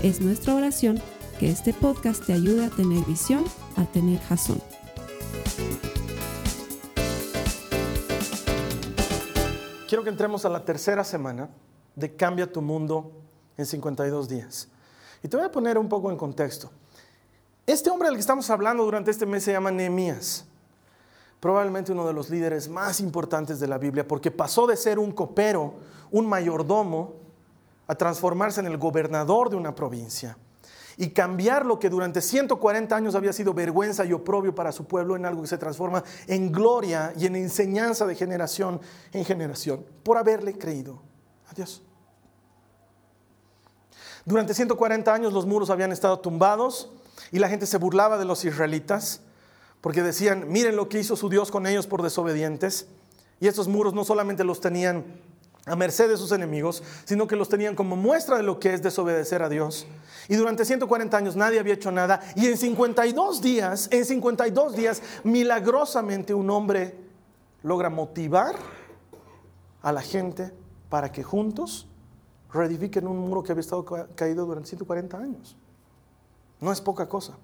[0.00, 1.02] Es nuestra oración
[1.40, 3.44] que este podcast te ayude a tener visión,
[3.74, 4.62] a tener jazón.
[9.88, 11.50] Quiero que entremos a la tercera semana
[11.96, 13.10] de Cambia tu mundo
[13.56, 14.68] en 52 días.
[15.20, 16.70] Y te voy a poner un poco en contexto.
[17.66, 20.44] Este hombre del que estamos hablando durante este mes se llama Nehemías.
[21.40, 25.10] Probablemente uno de los líderes más importantes de la Biblia, porque pasó de ser un
[25.10, 25.74] copero,
[26.12, 27.17] un mayordomo,
[27.88, 30.38] a transformarse en el gobernador de una provincia
[30.96, 35.16] y cambiar lo que durante 140 años había sido vergüenza y oprobio para su pueblo
[35.16, 38.80] en algo que se transforma en gloria y en enseñanza de generación
[39.12, 41.02] en generación por haberle creído
[41.48, 41.82] a Dios.
[44.24, 46.90] Durante 140 años los muros habían estado tumbados
[47.30, 49.22] y la gente se burlaba de los israelitas
[49.80, 52.88] porque decían, miren lo que hizo su Dios con ellos por desobedientes.
[53.40, 55.04] Y estos muros no solamente los tenían
[55.68, 58.82] a merced de sus enemigos, sino que los tenían como muestra de lo que es
[58.82, 59.86] desobedecer a Dios.
[60.28, 62.20] Y durante 140 años nadie había hecho nada.
[62.36, 66.96] Y en 52 días, en 52 días, milagrosamente un hombre
[67.62, 68.56] logra motivar
[69.82, 70.52] a la gente
[70.88, 71.86] para que juntos
[72.52, 75.56] reedifiquen un muro que había estado caído durante 140 años.
[76.60, 77.36] No es poca cosa.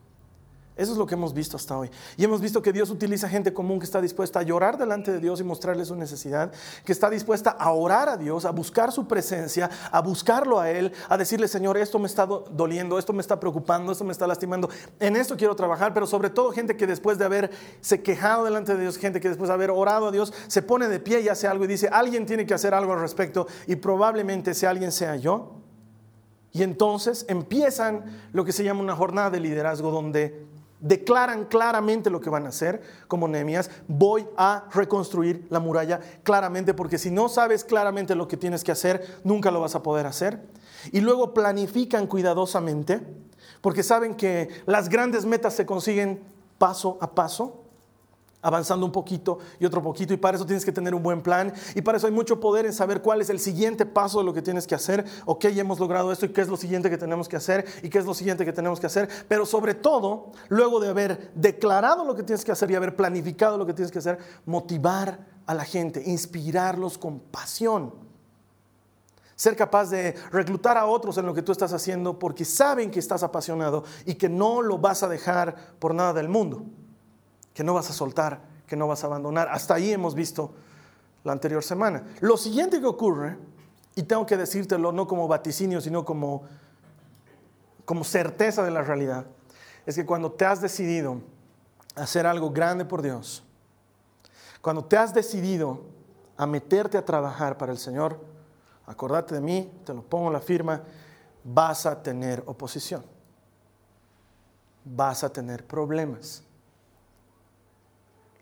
[0.77, 1.89] Eso es lo que hemos visto hasta hoy.
[2.17, 5.21] Y hemos visto que Dios utiliza gente común que está dispuesta a llorar delante de
[5.21, 6.51] Dios y mostrarle su necesidad,
[6.85, 10.93] que está dispuesta a orar a Dios, a buscar su presencia, a buscarlo a Él,
[11.09, 14.69] a decirle, Señor, esto me está doliendo, esto me está preocupando, esto me está lastimando,
[14.99, 18.83] en esto quiero trabajar, pero sobre todo gente que después de haberse quejado delante de
[18.83, 21.47] Dios, gente que después de haber orado a Dios, se pone de pie y hace
[21.47, 25.15] algo y dice, alguien tiene que hacer algo al respecto y probablemente ese alguien sea
[25.15, 25.61] yo.
[26.51, 30.54] Y entonces empiezan lo que se llama una jornada de liderazgo donde
[30.85, 36.75] declaran claramente lo que van a hacer, como Nehemías, voy a reconstruir la muralla claramente,
[36.75, 40.07] porque si no sabes claramente lo que tienes que hacer, nunca lo vas a poder
[40.07, 40.43] hacer.
[40.93, 43.01] Y luego planifican cuidadosamente,
[43.63, 46.23] porque saben que las grandes metas se consiguen
[46.59, 47.64] paso a paso
[48.45, 51.53] avanzando un poquito y otro poquito, y para eso tienes que tener un buen plan,
[51.75, 54.35] y para eso hay mucho poder en saber cuál es el siguiente paso de lo
[54.35, 56.99] que tienes que hacer, ok, ya hemos logrado esto, y qué es lo siguiente que
[56.99, 60.31] tenemos que hacer, y qué es lo siguiente que tenemos que hacer, pero sobre todo,
[60.49, 63.91] luego de haber declarado lo que tienes que hacer y haber planificado lo que tienes
[63.91, 67.95] que hacer, motivar a la gente, inspirarlos con pasión.
[69.37, 73.01] Ser capaz de reclutar a otros en lo que tú estás haciendo porque saben que
[73.01, 76.67] estás apasionado y que no lo vas a dejar por nada del mundo
[77.55, 79.49] que no vas a soltar, que no vas a abandonar.
[79.49, 80.53] Hasta ahí hemos visto
[81.23, 82.05] la anterior semana.
[82.21, 83.39] Lo siguiente que ocurre,
[83.95, 86.43] y tengo que decírtelo no como vaticinio, sino como,
[87.85, 89.27] como certeza de la realidad,
[89.87, 91.21] es que cuando te has decidido
[91.95, 93.45] hacer algo grande por Dios,
[94.61, 95.83] cuando te has decidido
[96.37, 98.19] a meterte a trabajar para el Señor,
[98.87, 100.83] acordate de mí, te lo pongo la firma,
[101.45, 103.05] vas a tener oposición,
[104.85, 106.43] vas a tener problemas.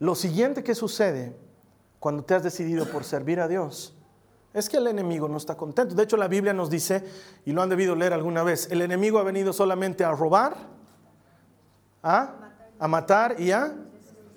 [0.02, 1.32] Lo siguiente que sucede
[2.00, 3.94] cuando te has decidido por servir a Dios
[4.52, 5.94] es que el enemigo no está contento.
[5.94, 7.04] De hecho, la Biblia nos dice,
[7.44, 10.56] y lo han debido leer alguna vez, el enemigo ha venido solamente a robar,
[12.02, 12.34] a,
[12.88, 13.76] matar y a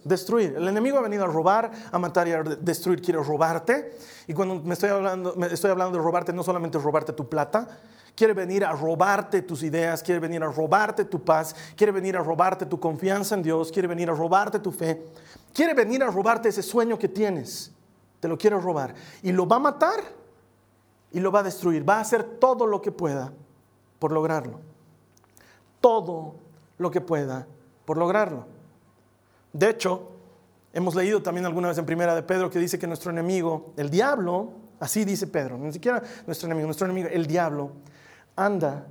[0.03, 0.53] destruir.
[0.55, 3.01] El enemigo ha venido a robar, a matar y a destruir.
[3.01, 3.97] Quiere robarte.
[4.27, 7.67] Y cuando me estoy hablando, me estoy hablando de robarte, no solamente robarte tu plata,
[8.15, 12.19] quiere venir a robarte tus ideas, quiere venir a robarte tu paz, quiere venir a
[12.21, 15.01] robarte tu confianza en Dios, quiere venir a robarte tu fe.
[15.55, 17.71] Quiere venir a robarte ese sueño que tienes.
[18.19, 18.93] Te lo quiere robar.
[19.23, 20.02] Y lo va a matar
[21.13, 21.87] y lo va a destruir.
[21.87, 23.31] Va a hacer todo lo que pueda
[23.97, 24.59] por lograrlo.
[25.79, 26.35] Todo
[26.78, 27.47] lo que pueda
[27.85, 28.47] por lograrlo.
[29.53, 30.09] De hecho,
[30.73, 33.90] hemos leído también alguna vez en primera de Pedro que dice que nuestro enemigo, el
[33.90, 37.72] diablo, así dice Pedro, ni siquiera nuestro enemigo, nuestro enemigo, el diablo,
[38.35, 38.87] anda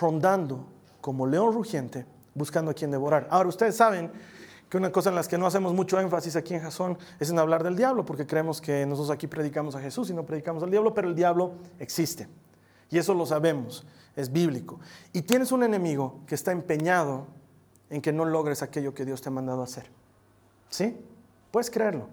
[0.00, 0.64] rondando
[1.00, 3.26] como león rugiente buscando a quien devorar.
[3.30, 4.12] Ahora, ustedes saben
[4.74, 7.38] que una cosa en las que no hacemos mucho énfasis aquí en Jasón es en
[7.38, 10.70] hablar del diablo, porque creemos que nosotros aquí predicamos a Jesús y no predicamos al
[10.72, 12.26] diablo, pero el diablo existe.
[12.90, 13.86] Y eso lo sabemos,
[14.16, 14.80] es bíblico.
[15.12, 17.28] Y tienes un enemigo que está empeñado
[17.88, 19.84] en que no logres aquello que Dios te ha mandado hacer.
[20.70, 20.96] ¿Sí?
[21.52, 22.08] Puedes creerlo.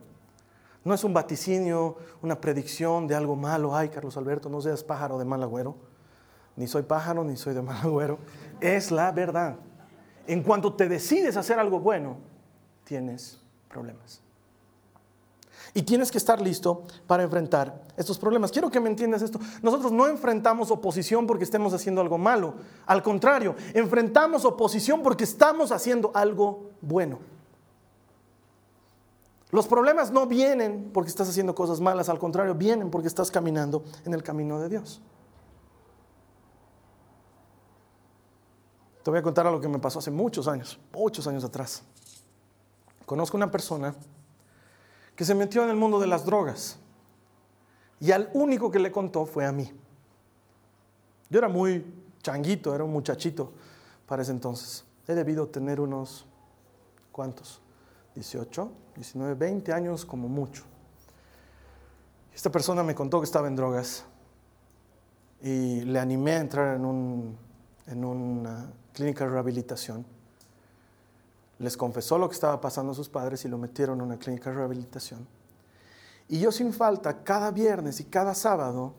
[0.86, 3.76] No es un vaticinio, una predicción de algo malo.
[3.76, 5.78] Ay, Carlos Alberto, no seas pájaro de mal agüero.
[6.56, 8.20] Ni soy pájaro, ni soy de mal agüero.
[8.60, 9.56] Es la verdad.
[10.28, 12.30] En cuanto te decides hacer algo bueno,
[12.92, 13.38] tienes
[13.70, 14.20] problemas.
[15.74, 18.52] Y tienes que estar listo para enfrentar estos problemas.
[18.52, 19.40] Quiero que me entiendas esto.
[19.62, 22.56] Nosotros no enfrentamos oposición porque estemos haciendo algo malo.
[22.86, 27.20] Al contrario, enfrentamos oposición porque estamos haciendo algo bueno.
[29.52, 33.86] Los problemas no vienen porque estás haciendo cosas malas, al contrario, vienen porque estás caminando
[34.04, 35.02] en el camino de Dios.
[39.02, 41.84] Te voy a contar algo que me pasó hace muchos años, muchos años atrás.
[43.12, 43.94] Conozco una persona
[45.18, 46.78] que se metió en el mundo de las drogas
[48.00, 49.70] y al único que le contó fue a mí.
[51.30, 51.94] Yo era muy
[52.24, 53.52] changuito, era un muchachito
[54.06, 54.86] para ese entonces.
[55.10, 56.26] He debido tener unos,
[57.12, 57.60] ¿cuántos?
[58.16, 60.64] 18, 19, 20 años como mucho.
[62.34, 64.06] Esta persona me contó que estaba en drogas
[65.42, 67.38] y le animé a entrar en, un,
[67.88, 70.21] en una clínica de rehabilitación
[71.62, 74.50] les confesó lo que estaba pasando a sus padres y lo metieron en una clínica
[74.50, 75.28] de rehabilitación.
[76.28, 78.94] Y yo sin falta, cada viernes y cada sábado,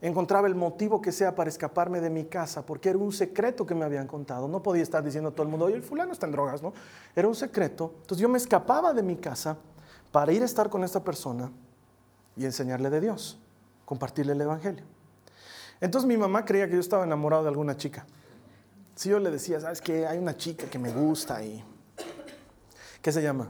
[0.00, 3.74] encontraba el motivo que sea para escaparme de mi casa, porque era un secreto que
[3.74, 4.48] me habían contado.
[4.48, 6.72] No podía estar diciendo a todo el mundo, oye, el fulano está en drogas, ¿no?
[7.14, 7.92] Era un secreto.
[8.00, 9.56] Entonces yo me escapaba de mi casa
[10.10, 11.50] para ir a estar con esta persona
[12.36, 13.38] y enseñarle de Dios,
[13.84, 14.84] compartirle el Evangelio.
[15.80, 18.06] Entonces mi mamá creía que yo estaba enamorado de alguna chica.
[18.94, 20.06] Si yo le decía, ¿sabes qué?
[20.06, 21.62] Hay una chica que me gusta y
[23.02, 23.48] ¿Qué se llama?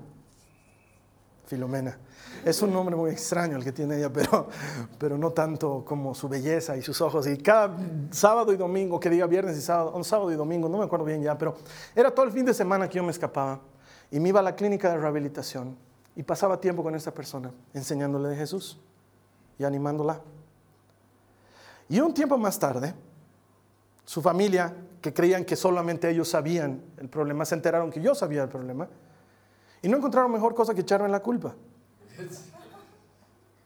[1.46, 1.98] Filomena.
[2.44, 4.48] Es un nombre muy extraño el que tiene ella, pero,
[4.98, 7.26] pero no tanto como su belleza y sus ojos.
[7.26, 7.74] Y cada
[8.10, 11.06] sábado y domingo, que diga viernes y sábado, un sábado y domingo, no me acuerdo
[11.06, 11.56] bien ya, pero
[11.96, 13.60] era todo el fin de semana que yo me escapaba
[14.10, 15.76] y me iba a la clínica de rehabilitación
[16.14, 18.78] y pasaba tiempo con esta persona, enseñándole de Jesús
[19.58, 20.20] y animándola.
[21.88, 22.94] Y un tiempo más tarde,
[24.04, 28.42] su familia, que creían que solamente ellos sabían el problema, se enteraron que yo sabía
[28.42, 28.88] el problema
[29.82, 31.54] y no encontraron mejor cosa que echarme la culpa.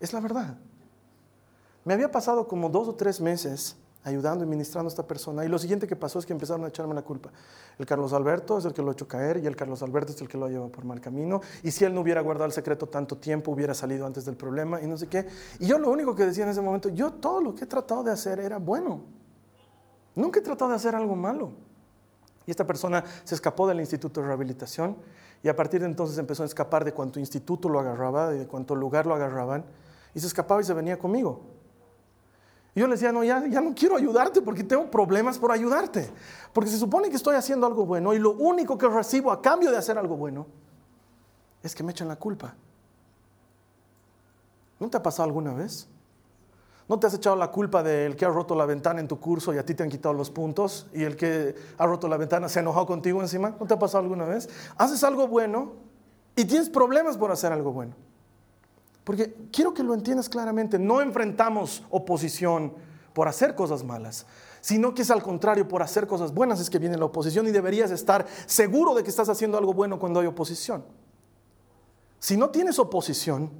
[0.00, 0.56] Es la verdad.
[1.84, 5.44] Me había pasado como dos o tres meses ayudando y ministrando a esta persona.
[5.44, 7.30] Y lo siguiente que pasó es que empezaron a echarme la culpa.
[7.78, 10.20] El Carlos Alberto es el que lo ha hecho caer y el Carlos Alberto es
[10.20, 11.40] el que lo ha llevado por mal camino.
[11.62, 14.80] Y si él no hubiera guardado el secreto tanto tiempo, hubiera salido antes del problema
[14.80, 15.26] y no sé qué.
[15.58, 18.02] Y yo lo único que decía en ese momento, yo todo lo que he tratado
[18.02, 19.02] de hacer era bueno.
[20.14, 21.52] Nunca he tratado de hacer algo malo.
[22.44, 24.96] Y esta persona se escapó del Instituto de Rehabilitación
[25.42, 28.74] y a partir de entonces empezó a escapar de cuánto instituto lo agarraba, de cuánto
[28.74, 29.64] lugar lo agarraban,
[30.14, 31.40] y se escapaba y se venía conmigo.
[32.74, 36.08] Y yo le decía, no, ya, ya no quiero ayudarte porque tengo problemas por ayudarte.
[36.52, 39.70] Porque se supone que estoy haciendo algo bueno y lo único que recibo a cambio
[39.70, 40.46] de hacer algo bueno
[41.62, 42.54] es que me echan la culpa.
[44.80, 45.86] ¿No te ha pasado alguna vez?
[46.92, 49.54] ¿No te has echado la culpa del que ha roto la ventana en tu curso
[49.54, 52.50] y a ti te han quitado los puntos y el que ha roto la ventana
[52.50, 53.56] se ha enojado contigo encima?
[53.58, 54.50] ¿No te ha pasado alguna vez?
[54.76, 55.72] Haces algo bueno
[56.36, 57.94] y tienes problemas por hacer algo bueno.
[59.04, 62.74] Porque quiero que lo entiendas claramente, no enfrentamos oposición
[63.14, 64.26] por hacer cosas malas,
[64.60, 67.52] sino que es al contrario, por hacer cosas buenas es que viene la oposición y
[67.52, 70.84] deberías estar seguro de que estás haciendo algo bueno cuando hay oposición.
[72.18, 73.50] Si no tienes oposición,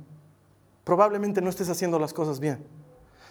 [0.85, 2.82] probablemente no estés haciendo las cosas bien.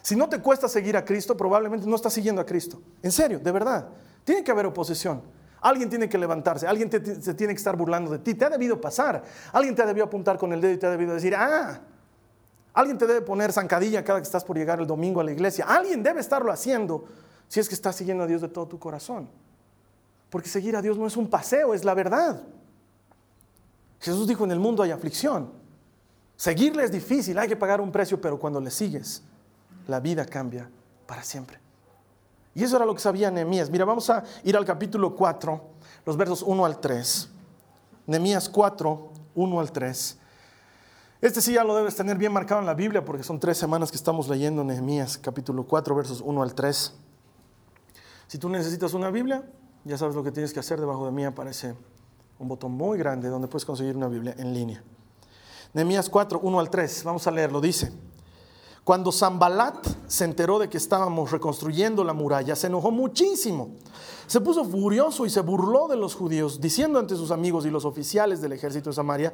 [0.01, 2.81] Si no te cuesta seguir a Cristo, probablemente no estás siguiendo a Cristo.
[3.01, 3.87] En serio, de verdad.
[4.23, 5.21] Tiene que haber oposición.
[5.61, 8.33] Alguien tiene que levantarse, alguien se tiene que estar burlando de ti.
[8.33, 9.23] Te ha debido pasar.
[9.51, 11.81] Alguien te ha debido apuntar con el dedo y te ha debido decir, ah,
[12.73, 15.65] alguien te debe poner zancadilla cada que estás por llegar el domingo a la iglesia.
[15.67, 17.05] Alguien debe estarlo haciendo
[17.47, 19.29] si es que estás siguiendo a Dios de todo tu corazón.
[20.31, 22.41] Porque seguir a Dios no es un paseo, es la verdad.
[23.99, 25.51] Jesús dijo, en el mundo hay aflicción.
[26.37, 29.21] Seguirle es difícil, hay que pagar un precio, pero cuando le sigues,
[29.87, 30.69] la vida cambia
[31.05, 31.59] para siempre.
[32.53, 33.69] Y eso era lo que sabía Nehemías.
[33.69, 35.61] Mira, vamos a ir al capítulo 4,
[36.05, 37.29] los versos 1 al 3.
[38.07, 40.17] Nehemías 4, 1 al 3.
[41.21, 43.91] Este sí ya lo debes tener bien marcado en la Biblia porque son tres semanas
[43.91, 46.93] que estamos leyendo Nehemías capítulo 4, versos 1 al 3.
[48.27, 49.43] Si tú necesitas una Biblia,
[49.83, 50.79] ya sabes lo que tienes que hacer.
[50.79, 51.75] Debajo de mí aparece
[52.39, 54.83] un botón muy grande donde puedes conseguir una Biblia en línea.
[55.73, 57.03] Nehemías 4, 1 al 3.
[57.03, 57.61] Vamos a leerlo.
[57.61, 57.91] Dice.
[58.83, 63.75] Cuando Zambalat se enteró de que estábamos reconstruyendo la muralla, se enojó muchísimo.
[64.25, 67.85] Se puso furioso y se burló de los judíos, diciendo ante sus amigos y los
[67.85, 69.31] oficiales del ejército de Samaria,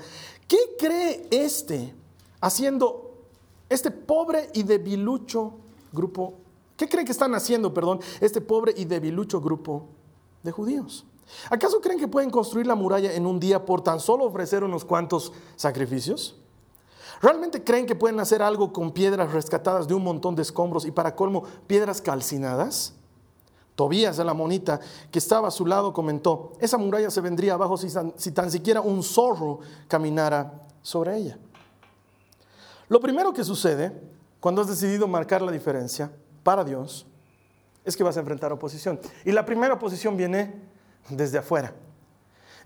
[0.48, 1.96] ¿qué cree este
[2.42, 3.14] haciendo
[3.70, 5.54] este pobre y debilucho
[5.94, 6.34] grupo?
[6.76, 9.86] ¿Qué cree que están haciendo, perdón, este pobre y debilucho grupo
[10.44, 11.06] de judíos?
[11.50, 14.84] ¿Acaso creen que pueden construir la muralla en un día por tan solo ofrecer unos
[14.84, 16.36] cuantos sacrificios?
[17.22, 20.92] ¿Realmente creen que pueden hacer algo con piedras rescatadas de un montón de escombros y
[20.92, 22.94] para colmo piedras calcinadas?
[23.76, 24.80] Tobías, la monita,
[25.12, 28.82] que estaba a su lado, comentó, esa muralla se vendría abajo si, si tan siquiera
[28.82, 31.38] un zorro caminara sobre ella.
[32.90, 33.92] Lo primero que sucede
[34.40, 36.12] cuando has decidido marcar la diferencia
[36.44, 37.06] para Dios
[37.84, 39.00] es que vas a enfrentar oposición.
[39.26, 40.56] Y la primera oposición viene
[41.10, 41.74] desde afuera.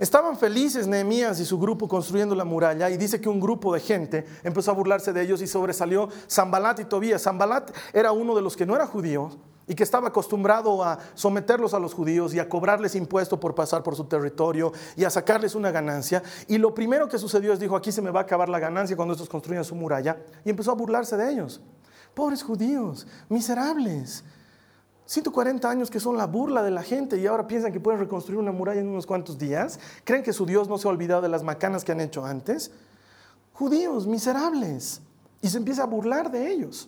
[0.01, 3.79] Estaban felices Nehemías y su grupo construyendo la muralla y dice que un grupo de
[3.79, 7.21] gente empezó a burlarse de ellos y sobresalió Zambalat y Tobías.
[7.21, 9.29] Zambalat era uno de los que no era judío
[9.67, 13.83] y que estaba acostumbrado a someterlos a los judíos y a cobrarles impuesto por pasar
[13.83, 16.23] por su territorio y a sacarles una ganancia.
[16.47, 18.95] Y lo primero que sucedió es dijo, aquí se me va a acabar la ganancia
[18.95, 21.61] cuando estos construyan su muralla y empezó a burlarse de ellos.
[22.15, 24.23] Pobres judíos, miserables.
[25.11, 28.39] 140 años que son la burla de la gente y ahora piensan que pueden reconstruir
[28.39, 29.77] una muralla en unos cuantos días.
[30.05, 32.71] ¿Creen que su Dios no se ha olvidado de las macanas que han hecho antes?
[33.51, 35.01] Judíos, miserables.
[35.41, 36.87] Y se empieza a burlar de ellos.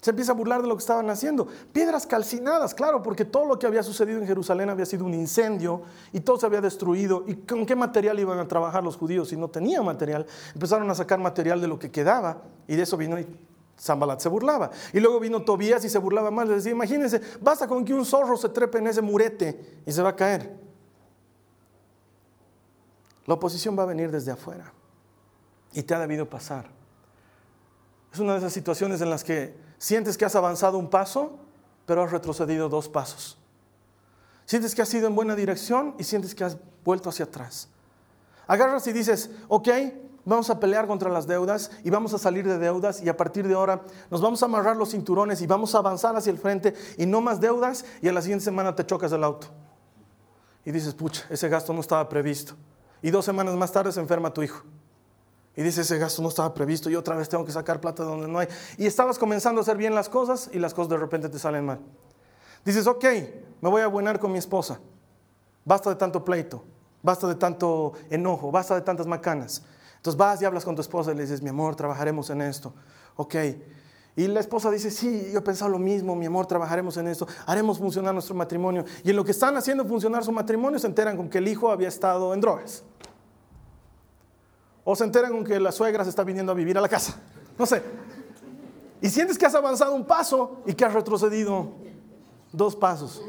[0.00, 1.46] Se empieza a burlar de lo que estaban haciendo.
[1.72, 5.82] Piedras calcinadas, claro, porque todo lo que había sucedido en Jerusalén había sido un incendio
[6.12, 7.22] y todo se había destruido.
[7.28, 10.26] ¿Y con qué material iban a trabajar los judíos si no tenían material?
[10.52, 13.16] Empezaron a sacar material de lo que quedaba y de eso vino
[13.78, 14.70] Zambalat se burlaba.
[14.92, 16.48] Y luego vino Tobías y se burlaba más.
[16.48, 20.02] Le decía, imagínense, basta con que un zorro se trepe en ese murete y se
[20.02, 20.56] va a caer.
[23.26, 24.72] La oposición va a venir desde afuera.
[25.72, 26.70] Y te ha debido pasar.
[28.12, 31.38] Es una de esas situaciones en las que sientes que has avanzado un paso,
[31.84, 33.38] pero has retrocedido dos pasos.
[34.46, 37.68] Sientes que has ido en buena dirección y sientes que has vuelto hacia atrás.
[38.46, 39.68] Agarras y dices, ok,
[40.26, 43.46] vamos a pelear contra las deudas y vamos a salir de deudas y a partir
[43.46, 43.80] de ahora
[44.10, 47.20] nos vamos a amarrar los cinturones y vamos a avanzar hacia el frente y no
[47.20, 49.46] más deudas y a la siguiente semana te chocas el auto.
[50.64, 52.54] Y dices, pucha, ese gasto no estaba previsto.
[53.00, 54.64] Y dos semanas más tarde se enferma tu hijo.
[55.54, 58.10] Y dices, ese gasto no estaba previsto y otra vez tengo que sacar plata de
[58.10, 58.48] donde no hay.
[58.76, 61.64] Y estabas comenzando a hacer bien las cosas y las cosas de repente te salen
[61.64, 61.78] mal.
[62.64, 63.04] Dices, ok,
[63.60, 64.80] me voy a buenar con mi esposa.
[65.64, 66.64] Basta de tanto pleito,
[67.02, 69.62] basta de tanto enojo, basta de tantas macanas.
[70.06, 72.72] Entonces vas y hablas con tu esposa y le dices, mi amor, trabajaremos en esto.
[73.16, 73.34] Ok.
[74.14, 77.26] Y la esposa dice, sí, yo he pensado lo mismo, mi amor, trabajaremos en esto,
[77.44, 78.84] haremos funcionar nuestro matrimonio.
[79.02, 81.72] Y en lo que están haciendo funcionar su matrimonio se enteran con que el hijo
[81.72, 82.84] había estado en drogas.
[84.84, 87.20] O se enteran con que la suegra se está viniendo a vivir a la casa.
[87.58, 87.82] No sé.
[89.00, 91.72] Y sientes que has avanzado un paso y que has retrocedido
[92.52, 93.20] dos pasos.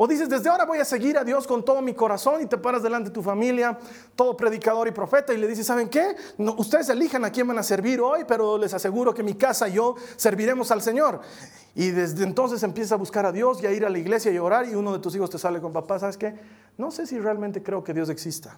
[0.00, 2.56] O dices, desde ahora voy a seguir a Dios con todo mi corazón y te
[2.56, 3.76] paras delante de tu familia,
[4.14, 6.14] todo predicador y profeta, y le dices, ¿saben qué?
[6.56, 9.72] ustedes elijan a quién van a servir hoy, pero les aseguro que mi casa y
[9.72, 11.20] yo serviremos al Señor.
[11.74, 14.38] Y desde entonces empiezas a buscar a Dios y a ir a la iglesia y
[14.38, 16.32] orar, y uno de tus hijos te sale con papá, ¿sabes qué?
[16.76, 18.56] No sé si realmente creo que Dios exista.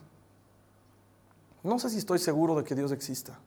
[1.62, 3.38] No sé si estoy seguro de que Dios exista.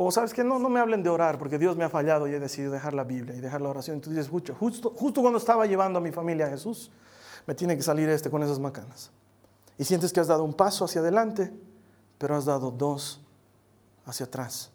[0.00, 2.32] O sabes que no, no me hablen de orar porque Dios me ha fallado y
[2.32, 3.96] he decidido dejar la Biblia y dejar la oración.
[3.96, 6.92] Entonces dices, justo, justo cuando estaba llevando a mi familia a Jesús,
[7.48, 9.10] me tiene que salir este con esas macanas.
[9.76, 11.52] Y sientes que has dado un paso hacia adelante,
[12.16, 13.20] pero has dado dos
[14.06, 14.70] hacia atrás.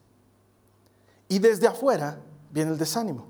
[1.30, 2.20] Y desde afuera
[2.52, 3.26] viene el desánimo.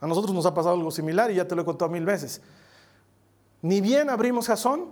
[0.00, 2.40] A nosotros nos ha pasado algo similar y ya te lo he contado mil veces.
[3.60, 4.86] Ni bien abrimos jazón,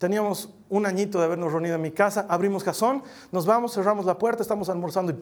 [0.00, 4.16] Teníamos un añito de habernos reunido en mi casa, abrimos cazón, nos vamos, cerramos la
[4.16, 5.18] puerta, estamos almorzando y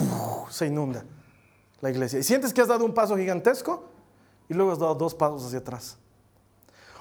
[0.52, 1.04] se inunda
[1.80, 2.20] la iglesia.
[2.20, 3.88] Y sientes que has dado un paso gigantesco
[4.49, 5.99] y luego has dado dos pasos hacia atrás.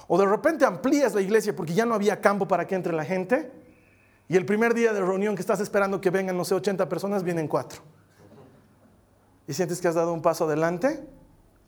[0.08, 3.04] O de repente amplías la iglesia porque ya no había campo para que entre la
[3.04, 3.48] gente
[4.26, 7.22] y el primer día de reunión que estás esperando que vengan, no sé, 80 personas,
[7.22, 7.80] vienen cuatro.
[9.46, 11.06] Y sientes que has dado un paso adelante,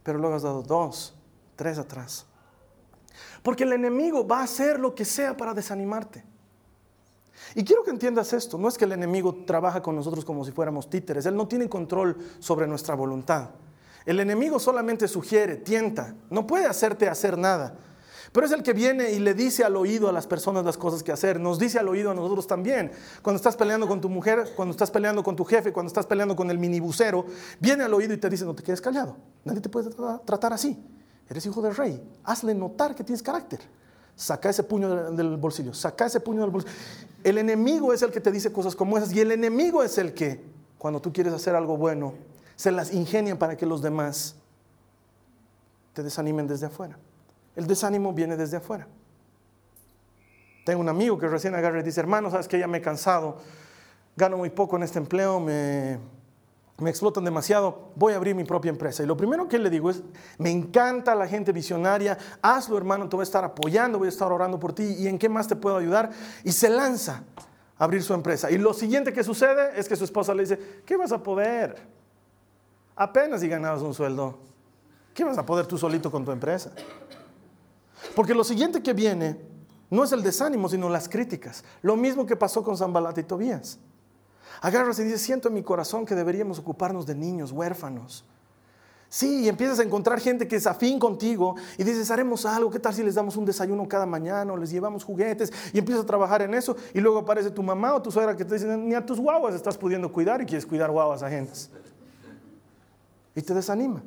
[0.02, 1.14] pero luego has dado dos,
[1.54, 2.26] tres atrás.
[3.42, 6.24] Porque el enemigo va a hacer lo que sea para desanimarte.
[7.54, 10.52] Y quiero que entiendas esto, no es que el enemigo trabaja con nosotros como si
[10.52, 13.50] fuéramos títeres, él no tiene control sobre nuestra voluntad.
[14.06, 17.74] El enemigo solamente sugiere, tienta, no puede hacerte hacer nada.
[18.32, 21.02] Pero es el que viene y le dice al oído a las personas las cosas
[21.02, 21.40] que hacer.
[21.40, 22.92] Nos dice al oído a nosotros también.
[23.22, 26.36] Cuando estás peleando con tu mujer, cuando estás peleando con tu jefe, cuando estás peleando
[26.36, 27.26] con el minibusero,
[27.58, 29.16] viene al oído y te dice, no te quedes callado.
[29.44, 29.90] Nadie te puede
[30.24, 30.80] tratar así.
[31.30, 32.02] Eres hijo del rey.
[32.24, 33.60] Hazle notar que tienes carácter.
[34.16, 35.72] Saca ese puño del bolsillo.
[35.72, 36.74] Saca ese puño del bolsillo.
[37.22, 39.12] El enemigo es el que te dice cosas como esas.
[39.12, 40.42] Y el enemigo es el que,
[40.76, 42.14] cuando tú quieres hacer algo bueno,
[42.56, 44.34] se las ingenia para que los demás
[45.92, 46.98] te desanimen desde afuera.
[47.54, 48.88] El desánimo viene desde afuera.
[50.64, 53.38] Tengo un amigo que recién agarra y dice, hermano, sabes que ya me he cansado,
[54.16, 55.98] gano muy poco en este empleo, me,
[56.80, 59.02] me explotan demasiado, voy a abrir mi propia empresa.
[59.02, 60.02] Y lo primero que le digo es,
[60.38, 64.32] me encanta la gente visionaria, hazlo hermano, te voy a estar apoyando, voy a estar
[64.32, 66.10] orando por ti y en qué más te puedo ayudar.
[66.44, 67.24] Y se lanza
[67.78, 68.50] a abrir su empresa.
[68.50, 71.76] Y lo siguiente que sucede es que su esposa le dice, ¿qué vas a poder?
[72.96, 74.38] Apenas si ganabas un sueldo.
[75.14, 76.72] ¿Qué vas a poder tú solito con tu empresa?
[78.14, 79.40] Porque lo siguiente que viene
[79.90, 81.64] no es el desánimo, sino las críticas.
[81.82, 83.78] Lo mismo que pasó con Zambalat y Tobías.
[84.60, 88.24] Agarras y dices, siento en mi corazón que deberíamos ocuparnos de niños, huérfanos.
[89.08, 92.78] Sí, y empiezas a encontrar gente que es afín contigo y dices, haremos algo, ¿qué
[92.78, 95.52] tal si les damos un desayuno cada mañana o les llevamos juguetes?
[95.72, 98.44] Y empiezas a trabajar en eso y luego aparece tu mamá o tu suegra que
[98.44, 101.70] te dicen, ni a tus guaguas estás pudiendo cuidar y quieres cuidar guaguas ajenas.
[103.34, 104.00] Y te desanima.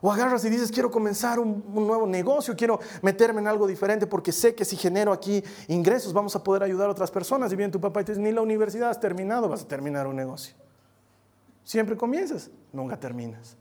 [0.00, 4.30] O agarras y dices, quiero comenzar un, nuevo negocio, quiero meterme en algo diferente porque
[4.30, 7.52] sé que si genero aquí ingresos vamos a poder ayudar a otras personas.
[7.52, 10.06] Y viene tu papá y te dice, ni la universidad has terminado, vas a terminar
[10.06, 10.54] un negocio.
[11.64, 13.56] Siempre comienzas, nunca terminas.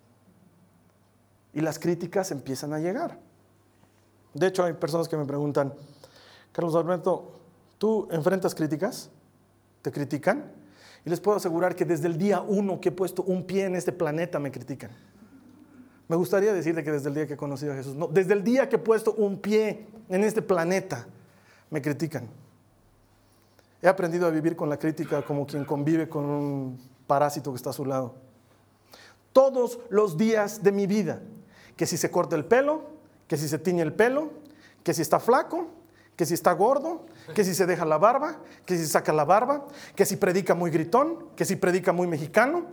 [1.53, 3.19] Y las críticas empiezan a llegar.
[4.33, 5.73] De hecho, hay personas que me preguntan,
[6.51, 7.31] Carlos Alberto,
[7.79, 9.09] ¿tú enfrentas críticas?
[9.81, 10.51] ¿Te critican?
[11.03, 13.75] Y les puedo asegurar que desde el día uno que he puesto un pie en
[13.75, 14.91] este planeta me critican.
[16.07, 18.43] Me gustaría decirle que desde el día que he conocido a Jesús, no, desde el
[18.43, 21.05] día que he puesto un pie en este planeta,
[21.69, 22.29] me critican.
[23.81, 27.71] He aprendido a vivir con la crítica como quien convive con un parásito que está
[27.71, 28.15] a su lado.
[29.33, 31.21] Todos los días de mi vida,
[31.75, 32.83] que si se corta el pelo,
[33.27, 34.31] que si se tiñe el pelo,
[34.83, 35.67] que si está flaco,
[36.17, 37.05] que si está gordo,
[37.35, 40.71] que si se deja la barba, que si saca la barba, que si predica muy
[40.71, 42.65] gritón, que si predica muy mexicano,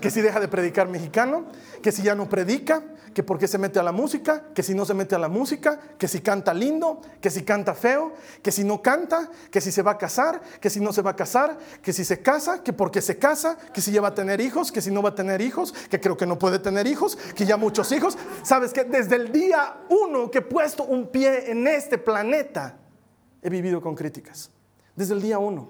[0.00, 1.46] que si deja de predicar mexicano,
[1.82, 4.72] que si ya no predica, que por qué se mete a la música, que si
[4.72, 8.52] no se mete a la música, que si canta lindo, que si canta feo, que
[8.52, 11.16] si no canta, que si se va a casar, que si no se va a
[11.16, 14.14] casar, que si se casa, que por qué se casa, que si ya va a
[14.14, 16.86] tener hijos, que si no va a tener hijos, que creo que no puede tener
[16.86, 18.16] hijos, que ya muchos hijos.
[18.44, 22.76] Sabes que desde el día uno que he puesto un pie en este planeta,
[23.42, 24.50] he vivido con críticas,
[24.96, 25.68] desde el día uno.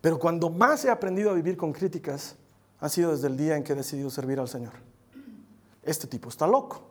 [0.00, 2.36] Pero cuando más he aprendido a vivir con críticas,
[2.80, 4.72] ha sido desde el día en que he decidido servir al Señor.
[5.84, 6.90] Este tipo está loco.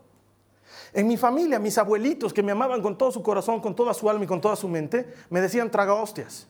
[0.94, 4.10] En mi familia, mis abuelitos que me amaban con todo su corazón, con toda su
[4.10, 6.48] alma y con toda su mente, me decían traga hostias.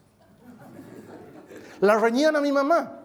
[1.79, 2.99] La reñían a mi mamá.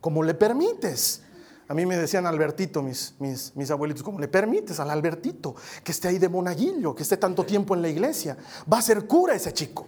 [0.00, 1.24] ¿Cómo le permites?
[1.70, 5.54] A mí me decían Albertito, mis, mis, mis, abuelitos, ¿cómo le permites al Albertito
[5.84, 8.36] que esté ahí de monaguillo, que esté tanto tiempo en la iglesia?
[8.70, 9.86] Va a ser cura ese chico,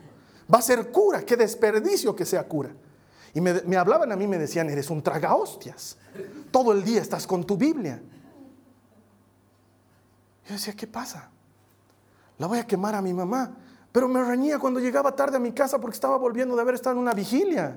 [0.52, 2.70] va a ser cura, qué desperdicio que sea cura.
[3.34, 5.96] Y me, me hablaban a mí, me decían, eres un traga hostias,
[6.52, 8.00] todo el día estás con tu Biblia.
[10.46, 11.30] Yo decía, ¿qué pasa?
[12.38, 13.56] La voy a quemar a mi mamá.
[13.90, 16.94] Pero me reñía cuando llegaba tarde a mi casa porque estaba volviendo de haber estado
[16.94, 17.76] en una vigilia.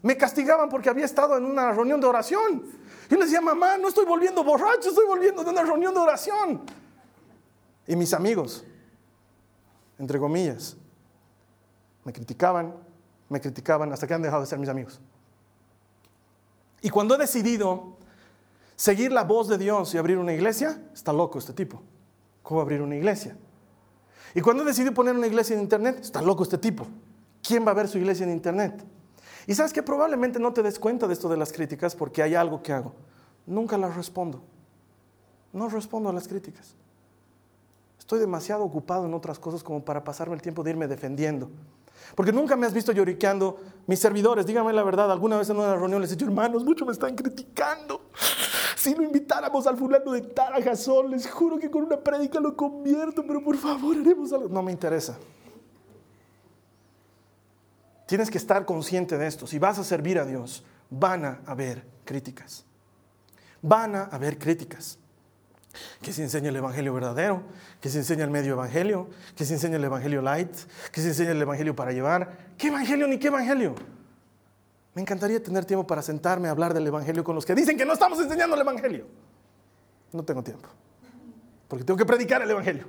[0.00, 2.85] Me castigaban porque había estado en una reunión de oración.
[3.10, 6.62] Y le decía, mamá, no estoy volviendo borracho, estoy volviendo de una reunión de oración.
[7.86, 8.64] Y mis amigos,
[9.98, 10.76] entre comillas,
[12.04, 12.74] me criticaban,
[13.28, 15.00] me criticaban hasta que han dejado de ser mis amigos.
[16.82, 17.96] Y cuando he decidido
[18.74, 21.82] seguir la voz de Dios y abrir una iglesia, está loco este tipo.
[22.42, 23.36] ¿Cómo abrir una iglesia?
[24.34, 26.86] Y cuando he decidido poner una iglesia en internet, está loco este tipo.
[27.42, 28.84] ¿Quién va a ver su iglesia en internet?
[29.46, 32.34] Y sabes que probablemente no te des cuenta de esto de las críticas porque hay
[32.34, 32.92] algo que hago.
[33.46, 34.42] Nunca las respondo.
[35.52, 36.74] No respondo a las críticas.
[37.98, 41.48] Estoy demasiado ocupado en otras cosas como para pasarme el tiempo de irme defendiendo.
[42.14, 43.58] Porque nunca me has visto lloriqueando.
[43.86, 46.84] Mis servidores, díganme la verdad, alguna vez en una reunión les he dicho, hermanos, mucho
[46.84, 48.02] me están criticando.
[48.76, 53.24] Si lo invitáramos al fulano de Tarajazón, les juro que con una prédica lo convierto,
[53.26, 54.48] pero por favor haremos algo.
[54.48, 55.18] No me interesa.
[58.06, 59.46] Tienes que estar consciente de esto.
[59.46, 62.64] Si vas a servir a Dios, van a haber críticas.
[63.60, 64.98] Van a haber críticas.
[66.00, 67.42] Que se enseña el Evangelio verdadero,
[67.80, 70.54] que se enseña el medio Evangelio, que se enseña el Evangelio light,
[70.90, 72.54] que se enseña el Evangelio para llevar.
[72.56, 73.74] ¿Qué Evangelio ni qué Evangelio?
[74.94, 77.84] Me encantaría tener tiempo para sentarme a hablar del Evangelio con los que dicen que
[77.84, 79.06] no estamos enseñando el Evangelio.
[80.12, 80.68] No tengo tiempo,
[81.68, 82.86] porque tengo que predicar el Evangelio.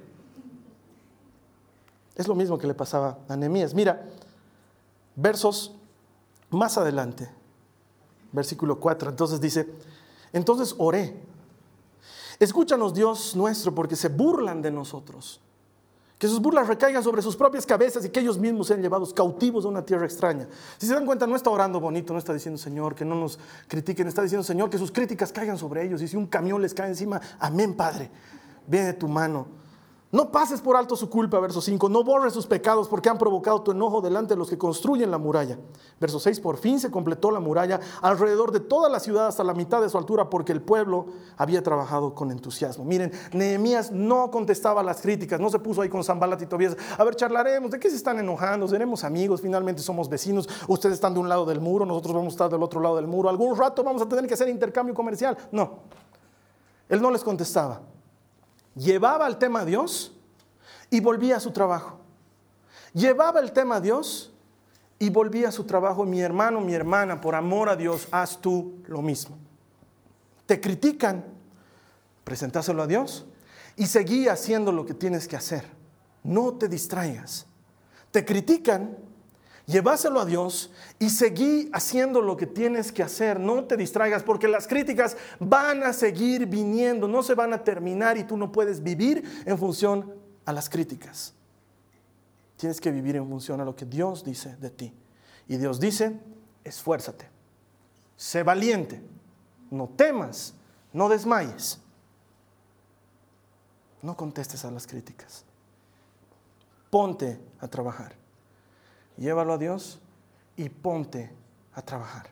[2.15, 3.73] Es lo mismo que le pasaba a Nehemías.
[3.73, 4.06] Mira,
[5.17, 5.75] versos
[6.49, 7.27] más adelante,
[8.32, 9.67] versículo 4, entonces dice,
[10.32, 11.19] entonces oré,
[12.39, 15.41] escúchanos Dios nuestro porque se burlan de nosotros,
[16.19, 19.65] que sus burlas recaigan sobre sus propias cabezas y que ellos mismos sean llevados cautivos
[19.65, 20.47] a una tierra extraña.
[20.80, 23.38] Si se dan cuenta, no está orando bonito, no está diciendo Señor que no nos
[23.67, 26.73] critiquen, está diciendo Señor que sus críticas caigan sobre ellos y si un camión les
[26.73, 28.10] cae encima, amén Padre,
[28.65, 29.66] viene tu mano
[30.10, 31.89] no pases por alto su culpa, verso 5.
[31.89, 35.17] No borres sus pecados porque han provocado tu enojo delante de los que construyen la
[35.17, 35.60] muralla.
[36.00, 36.39] Verso 6.
[36.39, 39.89] Por fin se completó la muralla alrededor de toda la ciudad hasta la mitad de
[39.89, 42.86] su altura porque el pueblo había trabajado con entusiasmo.
[42.86, 46.78] Miren, Nehemías no contestaba las críticas, no se puso ahí con Zambalat y Tobías.
[46.98, 47.72] A ver, charlaremos.
[47.72, 48.65] ¿De qué se están enojando?
[48.70, 50.48] Seremos amigos, finalmente somos vecinos.
[50.70, 53.08] Ustedes están de un lado del muro, nosotros vamos a estar del otro lado del
[53.08, 53.28] muro.
[53.28, 55.38] Algún rato vamos a tener que hacer intercambio comercial.
[55.52, 55.80] No.
[56.88, 57.82] Él no les contestaba.
[58.78, 60.13] Llevaba el tema a Dios
[60.90, 62.00] y volvía a su trabajo.
[62.94, 64.32] Llevaba el tema a Dios
[65.00, 66.06] y volvía a su trabajo.
[66.06, 69.38] Mi hermano, mi hermana, por amor a Dios, haz tú lo mismo.
[70.46, 71.26] Te critican,
[72.24, 73.26] presentáselo a Dios
[73.76, 75.66] y seguí haciendo lo que tienes que hacer.
[76.24, 77.46] No te distraigas.
[78.12, 78.98] Te critican,
[79.67, 83.39] lleváselo a Dios y seguí haciendo lo que tienes que hacer.
[83.39, 88.17] No te distraigas porque las críticas van a seguir viniendo, no se van a terminar
[88.17, 91.34] y tú no puedes vivir en función a las críticas.
[92.56, 94.93] Tienes que vivir en función a lo que Dios dice de ti.
[95.47, 96.19] Y Dios dice,
[96.63, 97.30] esfuérzate,
[98.15, 99.01] sé valiente,
[99.69, 100.56] no temas,
[100.91, 101.80] no desmayes.
[104.01, 105.43] No contestes a las críticas.
[106.89, 108.15] Ponte a trabajar.
[109.17, 109.99] Llévalo a Dios
[110.56, 111.32] y ponte
[111.73, 112.27] a trabajar.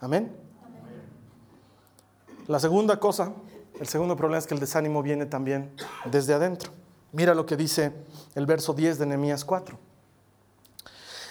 [0.00, 0.34] Amén.
[2.46, 3.32] La segunda cosa,
[3.80, 5.70] el segundo problema es que el desánimo viene también
[6.04, 6.72] desde adentro.
[7.12, 7.92] Mira lo que dice
[8.34, 9.78] el verso 10 de Nehemías 4.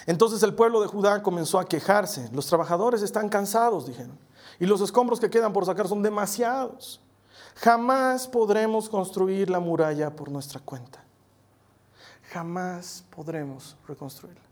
[0.06, 2.28] Entonces el pueblo de Judá comenzó a quejarse.
[2.32, 4.18] Los trabajadores están cansados, dijeron.
[4.58, 7.00] Y los escombros que quedan por sacar son demasiados.
[7.56, 11.03] Jamás podremos construir la muralla por nuestra cuenta.
[12.34, 14.42] Jamás podremos reconstruirla.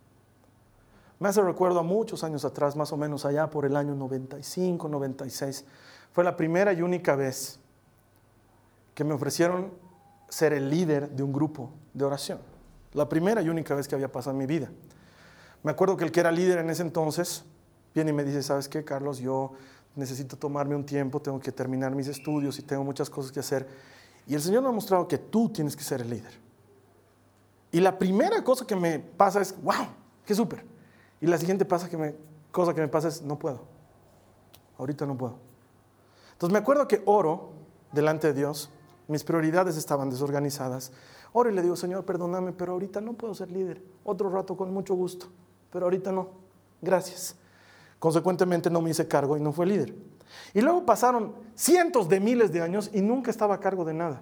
[1.19, 4.89] Me hace recuerdo a muchos años atrás, más o menos allá por el año 95,
[4.89, 5.65] 96.
[6.13, 7.59] Fue la primera y única vez
[8.95, 9.73] que me ofrecieron
[10.29, 12.39] ser el líder de un grupo de oración.
[12.93, 14.71] La primera y única vez que había pasado en mi vida.
[15.65, 17.45] Me acuerdo que el que era líder en ese entonces
[17.97, 19.19] viene y me dice, ¿sabes qué, Carlos?
[19.19, 19.55] Yo
[19.97, 23.67] necesito tomarme un tiempo, tengo que terminar mis estudios y tengo muchas cosas que hacer.
[24.29, 26.42] Y el Señor me ha mostrado que tú tienes que ser el líder.
[27.73, 29.87] Y la primera cosa que me pasa es, wow,
[30.25, 30.65] qué súper.
[31.21, 32.15] Y la siguiente pasa que me,
[32.51, 33.63] cosa que me pasa es, no puedo.
[34.79, 35.39] Ahorita no puedo.
[36.33, 37.53] Entonces me acuerdo que oro
[37.93, 38.71] delante de Dios,
[39.09, 40.93] mis prioridades estaban desorganizadas.
[41.33, 43.83] Oro y le digo, Señor, perdóname, pero ahorita no puedo ser líder.
[44.05, 45.27] Otro rato con mucho gusto,
[45.71, 46.29] pero ahorita no.
[46.83, 47.37] Gracias.
[47.99, 49.95] Consecuentemente no me hice cargo y no fue líder.
[50.53, 54.21] Y luego pasaron cientos de miles de años y nunca estaba a cargo de nada.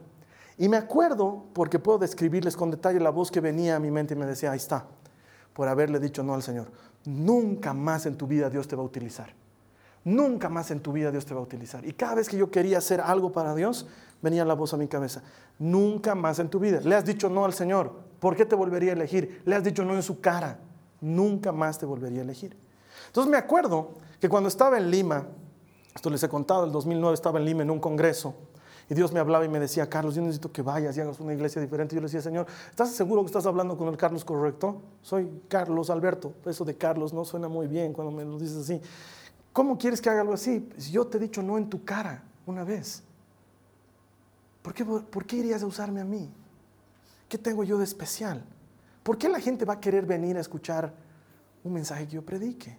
[0.61, 4.13] Y me acuerdo, porque puedo describirles con detalle la voz que venía a mi mente
[4.13, 4.85] y me decía, ahí está,
[5.55, 6.71] por haberle dicho no al Señor.
[7.07, 9.33] Nunca más en tu vida Dios te va a utilizar.
[10.05, 11.87] Nunca más en tu vida Dios te va a utilizar.
[11.87, 13.87] Y cada vez que yo quería hacer algo para Dios,
[14.21, 15.23] venía la voz a mi cabeza.
[15.59, 16.83] Nunca más en tu vida.
[16.83, 17.95] Le has dicho no al Señor.
[18.19, 19.41] ¿Por qué te volvería a elegir?
[19.47, 20.59] Le has dicho no en su cara.
[21.01, 22.55] Nunca más te volvería a elegir.
[23.07, 25.27] Entonces me acuerdo que cuando estaba en Lima,
[25.95, 28.35] esto les he contado, el 2009 estaba en Lima en un congreso,
[28.91, 31.33] y Dios me hablaba y me decía, Carlos, yo necesito que vayas y hagas una
[31.33, 31.95] iglesia diferente.
[31.95, 34.83] Yo le decía, Señor, ¿estás seguro que estás hablando con el Carlos correcto?
[35.01, 36.35] Soy Carlos Alberto.
[36.45, 38.83] Eso de Carlos no suena muy bien cuando me lo dices así.
[39.53, 40.69] ¿Cómo quieres que haga algo así?
[40.77, 43.05] Si yo te he dicho no en tu cara una vez.
[44.61, 46.29] ¿Por qué, ¿Por qué irías a usarme a mí?
[47.29, 48.45] ¿Qué tengo yo de especial?
[49.05, 50.93] ¿Por qué la gente va a querer venir a escuchar
[51.63, 52.77] un mensaje que yo predique?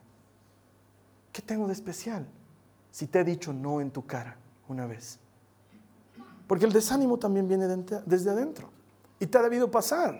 [1.32, 2.28] ¿Qué tengo de especial
[2.91, 4.36] si te he dicho no en tu cara
[4.67, 5.17] una vez?
[6.52, 7.66] Porque el desánimo también viene
[8.06, 8.70] desde adentro
[9.22, 10.20] y te ha debido pasar.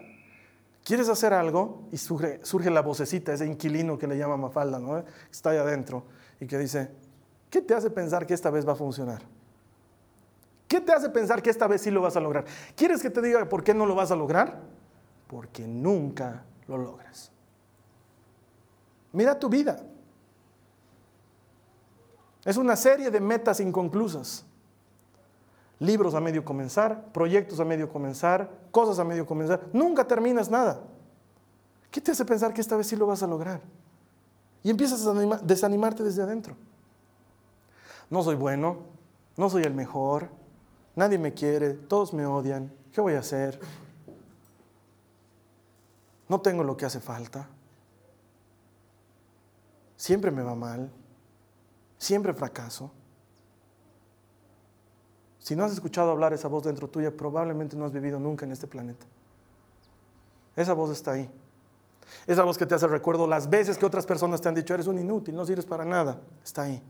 [0.82, 2.40] Quieres hacer algo y surge,
[2.70, 5.04] la vocecita, ese inquilino que le llama Mafalda, ¿no?
[5.30, 6.06] está ahí adentro
[6.40, 6.90] y que dice,
[7.50, 9.22] ¿qué te hace pensar que esta vez va a funcionar?
[10.70, 12.46] ¿Qué te hace pensar que esta vez sí lo vas a lograr?
[12.78, 14.62] ¿Quieres que te diga por qué no lo vas a lograr?
[15.28, 17.30] Porque nunca lo logras.
[19.12, 19.84] Mira tu vida.
[22.46, 24.46] Es una serie de metas inconclusas.
[25.82, 29.68] Libros a medio comenzar, proyectos a medio comenzar, cosas a medio comenzar.
[29.74, 30.82] Nunca terminas nada.
[31.90, 33.60] ¿Qué te hace pensar que esta vez sí lo vas a lograr?
[34.64, 35.14] Y empiezas a
[35.44, 36.56] desanimarte desde adentro.
[38.10, 38.78] No soy bueno,
[39.36, 40.30] no soy el mejor,
[40.96, 42.72] nadie me quiere, todos me odian.
[42.94, 43.60] ¿Qué voy a hacer?
[46.30, 47.50] No tengo lo que hace falta.
[49.98, 50.90] Siempre me va mal
[52.02, 52.92] siempre fracaso.
[55.42, 58.52] Si no has escuchado hablar esa voz dentro tuya, probablemente no has vivido nunca en
[58.52, 59.06] este planeta.
[60.56, 61.30] Esa voz está ahí.
[62.28, 64.86] Esa voz que te hace recuerdo las veces que otras personas te han dicho, eres
[64.86, 66.82] un inútil, no sirves para nada, está ahí.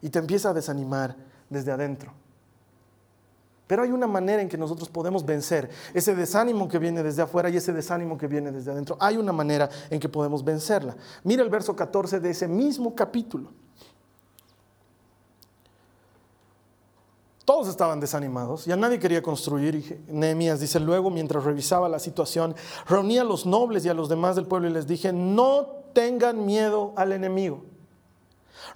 [0.00, 1.14] Y te empieza a desanimar
[1.48, 2.12] desde adentro.
[3.68, 7.48] Pero hay una manera en que nosotros podemos vencer ese desánimo que viene desde afuera
[7.48, 8.96] y ese desánimo que viene desde adentro.
[8.98, 10.96] Hay una manera en que podemos vencerla.
[11.22, 13.52] Mira el verso 14 de ese mismo capítulo.
[17.44, 20.00] Todos estaban desanimados, ya nadie quería construir.
[20.06, 22.54] Nehemías dice luego, mientras revisaba la situación,
[22.86, 26.46] reuní a los nobles y a los demás del pueblo y les dije, no tengan
[26.46, 27.64] miedo al enemigo.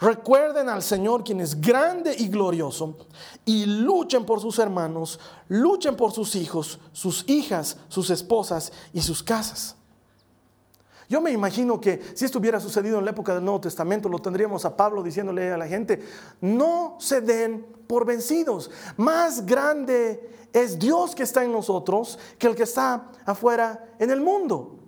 [0.01, 2.97] Recuerden al Señor quien es grande y glorioso
[3.45, 9.23] y luchen por sus hermanos, luchen por sus hijos, sus hijas, sus esposas y sus
[9.23, 9.77] casas.
[11.09, 14.19] Yo me imagino que si esto hubiera sucedido en la época del Nuevo Testamento, lo
[14.19, 16.03] tendríamos a Pablo diciéndole a la gente,
[16.41, 18.71] no se den por vencidos.
[18.97, 24.21] Más grande es Dios que está en nosotros que el que está afuera en el
[24.21, 24.79] mundo.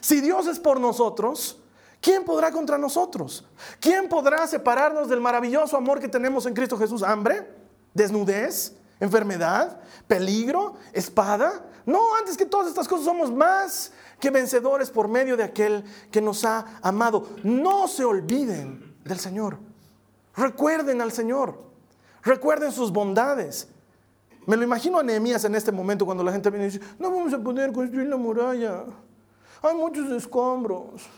[0.00, 1.60] Si Dios es por nosotros,
[2.00, 3.44] ¿quién podrá contra nosotros?
[3.80, 7.02] ¿Quién podrá separarnos del maravilloso amor que tenemos en Cristo Jesús?
[7.02, 7.46] ¿Hambre?
[7.92, 8.74] ¿Desnudez?
[9.00, 9.80] ¿Enfermedad?
[10.06, 10.74] ¿Peligro?
[10.92, 11.64] ¿Espada?
[11.88, 16.20] No, antes que todas estas cosas somos más que vencedores por medio de aquel que
[16.20, 17.26] nos ha amado.
[17.42, 19.56] No se olviden del Señor.
[20.36, 21.58] Recuerden al Señor.
[22.22, 23.68] Recuerden sus bondades.
[24.44, 27.10] Me lo imagino a Nehemías en este momento cuando la gente viene y dice, no
[27.10, 28.84] vamos a poder construir la muralla.
[29.62, 31.08] Hay muchos escombros.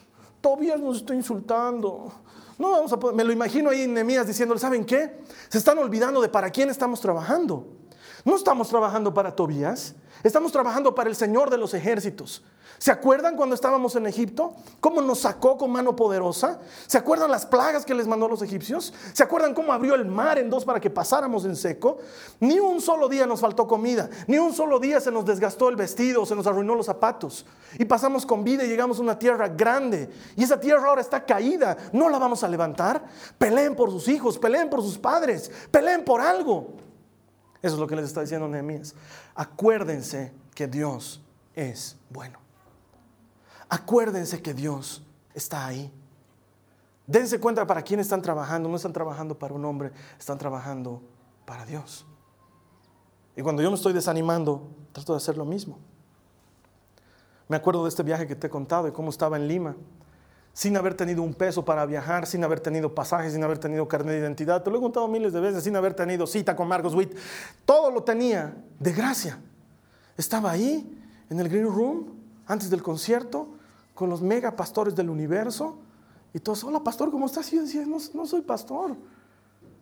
[0.40, 2.12] Tobías nos está insultando.
[2.59, 3.16] No vamos a poder.
[3.16, 5.18] Me lo imagino ahí en Nehemías diciéndole, ¿saben qué?
[5.48, 7.79] Se están olvidando de para quién estamos trabajando.
[8.24, 12.42] No estamos trabajando para Tobías, estamos trabajando para el Señor de los ejércitos.
[12.80, 14.54] ¿Se acuerdan cuando estábamos en Egipto?
[14.80, 16.61] ¿Cómo nos sacó con mano poderosa?
[16.87, 18.94] ¿Se acuerdan las plagas que les mandó a los egipcios?
[19.12, 21.98] ¿Se acuerdan cómo abrió el mar en dos para que pasáramos en seco?
[22.40, 25.76] Ni un solo día nos faltó comida, ni un solo día se nos desgastó el
[25.76, 27.44] vestido, se nos arruinó los zapatos.
[27.78, 30.09] Y pasamos con vida y llegamos a una tierra grande.
[30.35, 33.04] Y esa tierra ahora está caída, no la vamos a levantar.
[33.37, 36.89] Peleen por sus hijos, peleen por sus padres, peleen por algo.
[37.62, 38.94] Eso es lo que les está diciendo Nehemías.
[39.34, 41.22] Acuérdense que Dios
[41.54, 42.38] es bueno.
[43.68, 45.02] Acuérdense que Dios
[45.34, 45.92] está ahí.
[47.06, 48.68] Dense cuenta para quién están trabajando.
[48.68, 51.02] No están trabajando para un hombre, están trabajando
[51.44, 52.06] para Dios.
[53.36, 55.78] Y cuando yo me estoy desanimando, trato de hacer lo mismo.
[57.48, 59.74] Me acuerdo de este viaje que te he contado y cómo estaba en Lima,
[60.52, 64.14] sin haber tenido un peso para viajar, sin haber tenido pasajes, sin haber tenido carnet
[64.14, 64.62] de identidad.
[64.62, 67.16] Te lo he contado miles de veces, sin haber tenido cita con Marcos Witt.
[67.64, 69.38] Todo lo tenía de gracia.
[70.16, 70.98] Estaba ahí,
[71.30, 72.10] en el Green Room,
[72.46, 73.48] antes del concierto,
[73.94, 75.78] con los mega pastores del universo.
[76.34, 77.52] Y todos, hola pastor, ¿cómo estás?
[77.52, 78.96] Y yo decía, no, no soy pastor.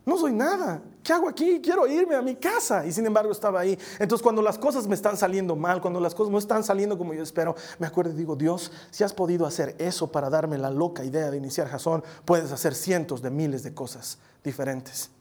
[0.09, 0.81] No soy nada.
[1.03, 1.61] ¿Qué hago aquí?
[1.61, 2.83] Quiero irme a mi casa.
[2.83, 3.77] Y sin embargo estaba ahí.
[3.99, 7.13] Entonces cuando las cosas me están saliendo mal, cuando las cosas no están saliendo como
[7.13, 10.71] yo espero, me acuerdo y digo, Dios, si has podido hacer eso para darme la
[10.71, 15.11] loca idea de iniciar Jason, puedes hacer cientos de miles de cosas diferentes.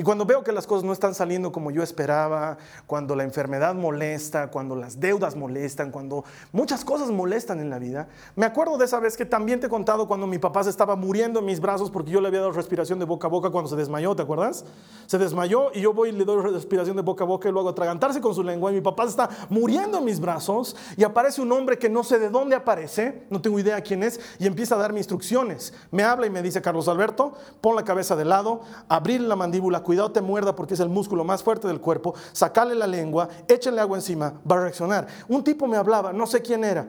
[0.00, 3.74] Y cuando veo que las cosas no están saliendo como yo esperaba, cuando la enfermedad
[3.74, 8.86] molesta, cuando las deudas molestan, cuando muchas cosas molestan en la vida, me acuerdo de
[8.86, 11.60] esa vez que también te he contado cuando mi papá se estaba muriendo en mis
[11.60, 14.22] brazos porque yo le había dado respiración de boca a boca cuando se desmayó, ¿te
[14.22, 14.64] acuerdas?
[15.04, 17.68] Se desmayó y yo voy y le doy respiración de boca a boca y luego
[17.68, 21.42] atragantarse con su lengua y mi papá se está muriendo en mis brazos y aparece
[21.42, 24.76] un hombre que no sé de dónde aparece, no tengo idea quién es, y empieza
[24.76, 25.74] a darme instrucciones.
[25.90, 29.82] Me habla y me dice, Carlos Alberto, pon la cabeza de lado, abrir la mandíbula
[29.90, 33.80] cuidado te muerda porque es el músculo más fuerte del cuerpo, sacale la lengua, échenle
[33.80, 35.08] agua encima, va a reaccionar.
[35.26, 36.86] Un tipo me hablaba, no sé quién era.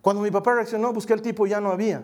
[0.00, 2.02] Cuando mi papá reaccionó, busqué el tipo y ya no había.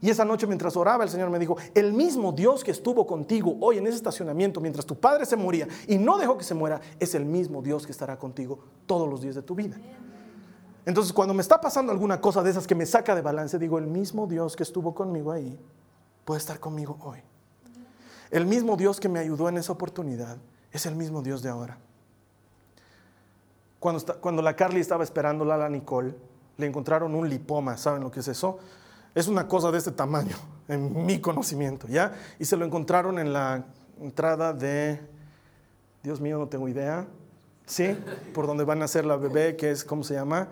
[0.00, 3.58] Y esa noche mientras oraba, el Señor me dijo, el mismo Dios que estuvo contigo
[3.60, 6.80] hoy en ese estacionamiento mientras tu padre se moría y no dejó que se muera,
[6.98, 9.76] es el mismo Dios que estará contigo todos los días de tu vida.
[10.86, 13.76] Entonces cuando me está pasando alguna cosa de esas que me saca de balance, digo,
[13.76, 15.60] el mismo Dios que estuvo conmigo ahí
[16.24, 17.18] puede estar conmigo hoy.
[18.34, 20.38] El mismo Dios que me ayudó en esa oportunidad
[20.72, 21.78] es el mismo Dios de ahora.
[23.78, 26.16] Cuando, la Carly estaba esperando a la Nicole,
[26.56, 27.76] le encontraron un lipoma.
[27.76, 28.58] ¿Saben lo que es eso?
[29.14, 30.34] Es una cosa de este tamaño,
[30.68, 32.12] en mi conocimiento, ¿ya?
[32.40, 33.66] Y se lo encontraron en la
[34.00, 35.00] entrada de,
[36.02, 37.06] Dios mío, no tengo idea,
[37.66, 37.96] ¿sí?
[38.34, 40.48] Por donde van a hacer la bebé, que es, ¿cómo se llama?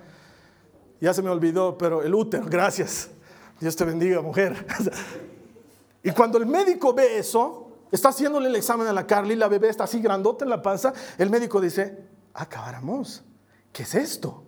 [1.00, 3.10] Ya se me olvidó, pero el útero, gracias.
[3.58, 4.64] Dios te bendiga, mujer.
[6.04, 7.61] y cuando el médico ve eso,
[7.92, 10.94] Está haciéndole el examen a la Carly, la bebé está así grandota en la panza.
[11.18, 13.22] El médico dice, acabáramos.
[13.70, 14.44] ¿Qué es esto?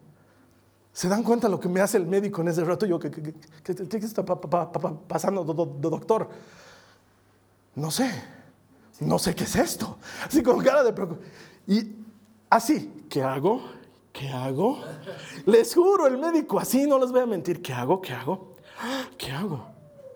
[0.94, 2.86] ¿Se dan cuenta lo que me hace el médico en ese rato?
[2.86, 6.30] Yo, ¿qué, qué, está pasando, doctor?
[7.74, 8.10] No sé,
[9.00, 9.98] no sé qué es esto.
[10.26, 11.30] Así con cara de preocupación.
[11.66, 11.96] Y
[12.48, 13.60] así, ¿qué hago?
[14.12, 14.82] ¿Qué hago?
[15.44, 17.60] Les juro, el médico, así no les voy a mentir.
[17.60, 18.00] ¿Qué hago?
[18.00, 18.54] ¿Qué hago?
[19.18, 19.73] ¿Qué hago?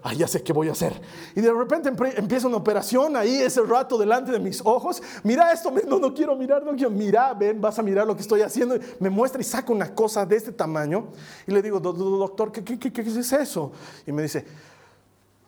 [0.08, 1.00] Ah, ya sé qué voy a hacer.
[1.34, 5.02] Y de repente empieza una operación ahí ese rato delante de mis ojos.
[5.22, 8.22] Mira esto, no, no quiero mirar, no quiero mirar, ven, vas a mirar lo que
[8.22, 8.76] estoy haciendo.
[9.00, 11.08] Me muestra y saca una cosa de este tamaño.
[11.46, 13.72] Y le digo, doctor, ¿qué, qué, qué, es eso?
[14.06, 14.44] Y me dice,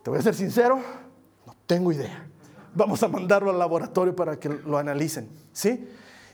[0.02, 0.78] te voy a ser sincero,
[1.46, 2.26] no tengo idea.
[2.74, 5.88] Vamos a mandarlo al laboratorio para que lo analicen, ¿sí?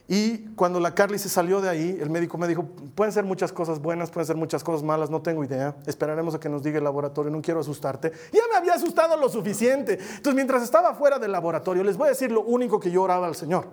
[0.08, 2.64] Y cuando la Carly se salió de ahí, el médico me dijo,
[2.94, 5.74] pueden ser muchas cosas buenas, pueden ser muchas cosas malas, no tengo idea.
[5.84, 8.12] Esperaremos a que nos diga el laboratorio, no quiero asustarte.
[8.32, 9.94] Ya me había asustado lo suficiente.
[9.94, 13.26] Entonces, mientras estaba fuera del laboratorio, les voy a decir lo único que yo oraba
[13.26, 13.66] al Señor.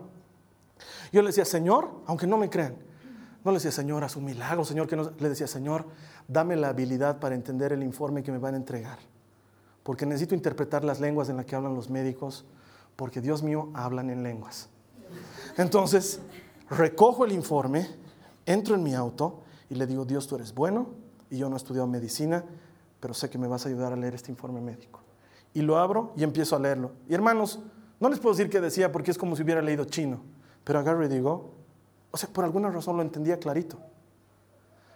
[1.12, 2.78] Yo le decía, Señor, aunque no me crean,
[3.43, 5.12] no le decía, Señor, haz un milagro, Señor, que no...
[5.19, 5.86] Le decía, Señor,
[6.28, 8.98] dame la habilidad para entender el informe que me van a entregar.
[9.84, 12.46] Porque necesito interpretar las lenguas en las que hablan los médicos,
[12.96, 14.69] porque Dios mío, hablan en lenguas.
[15.58, 16.19] Entonces,
[16.69, 17.88] recojo el informe,
[18.45, 20.88] entro en mi auto y le digo, Dios, tú eres bueno
[21.30, 22.43] y yo no he estudiado medicina,
[22.99, 25.02] pero sé que me vas a ayudar a leer este informe médico.
[25.54, 26.91] Y lo abro y empiezo a leerlo.
[27.08, 27.60] Y hermanos,
[27.99, 30.21] no les puedo decir qué decía porque es como si hubiera leído chino,
[30.63, 31.54] pero agarro y digo,
[32.12, 33.78] o sea, por alguna razón lo entendía clarito.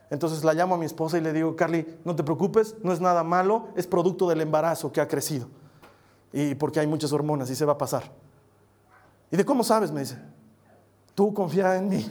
[0.10, 3.02] Entonces la llamo a mi esposa y le digo, Carly, no te preocupes, no es
[3.02, 5.48] nada malo, es producto del embarazo que ha crecido.
[6.32, 8.12] Y porque hay muchas hormonas y se va a pasar.
[9.32, 9.92] ¿Y de cómo sabes?
[9.92, 10.18] Me dice,
[11.14, 12.10] tú confía en mí.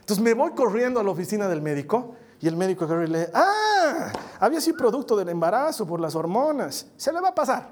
[0.00, 4.12] Entonces me voy corriendo a la oficina del médico y el médico le dice, ah,
[4.40, 7.68] había sido producto del embarazo por las hormonas, se le va a pasar.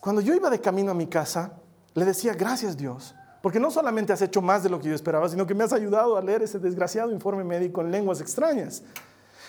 [0.00, 1.52] Cuando yo iba de camino a mi casa,
[1.94, 5.28] le decía, gracias Dios, porque no solamente has hecho más de lo que yo esperaba,
[5.28, 8.82] sino que me has ayudado a leer ese desgraciado informe médico en lenguas extrañas.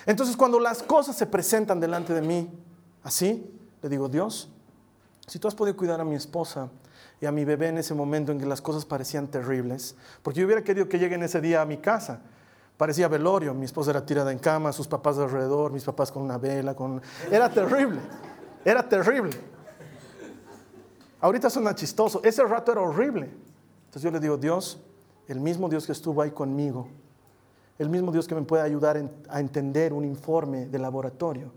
[0.05, 2.49] Entonces cuando las cosas se presentan delante de mí,
[3.03, 4.49] así, le digo, Dios,
[5.25, 6.69] si tú has podido cuidar a mi esposa,
[7.19, 10.45] y a mi bebé en ese momento en que las cosas parecían terribles, porque yo
[10.45, 12.21] hubiera querido que lleguen ese día a mi casa.
[12.77, 16.37] Parecía velorio, mi esposa era tirada en cama, sus papás alrededor, mis papás con una
[16.37, 16.75] vela.
[17.31, 17.99] Era terrible,
[18.63, 19.31] era terrible.
[21.19, 23.31] Ahorita suena chistoso, ese rato era horrible.
[23.85, 24.79] Entonces yo le digo, Dios,
[25.27, 26.87] el mismo Dios que estuvo ahí conmigo,
[27.79, 31.51] el mismo Dios que me puede ayudar a entender un informe de laboratorio,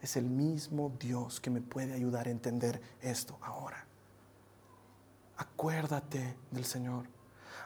[0.00, 3.86] es el mismo Dios que me puede ayudar a entender esto ahora.
[5.36, 7.06] Acuérdate del Señor.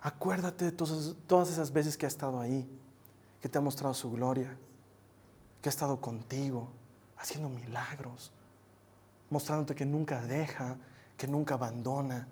[0.01, 2.69] Acuérdate de todas, esas veces que ha estado ahí,
[3.41, 4.57] que te ha mostrado su gloria,
[5.61, 6.69] que ha estado contigo,
[7.19, 8.33] haciendo milagros,
[9.29, 10.77] mostrándote que nunca deja,
[11.17, 12.29] que nunca abandona.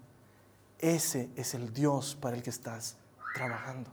[0.78, 2.96] Ese es el Dios para el que estás
[3.34, 3.90] trabajando.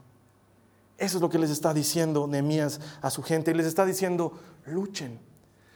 [0.97, 3.51] Eso es lo que les está diciendo Nehemías a su gente.
[3.51, 5.19] Y les está diciendo, luchen.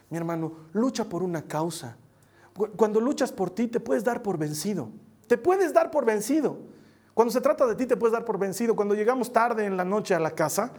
[0.10, 1.98] Mi hermano, lucha por una causa.
[2.76, 4.90] Cuando luchas por ti, te puedes dar por vencido.
[5.28, 6.58] Te puedes dar por vencido.
[7.14, 8.76] Cuando se trata de ti, te puedes dar por vencido.
[8.76, 10.72] Cuando llegamos tarde en la noche a la casa,